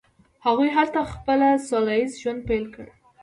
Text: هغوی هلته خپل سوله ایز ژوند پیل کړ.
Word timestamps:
هغوی 0.45 0.69
هلته 0.77 0.99
خپل 1.13 1.39
سوله 1.67 1.93
ایز 1.97 2.11
ژوند 2.21 2.41
پیل 2.47 2.65
کړ. 2.75 2.85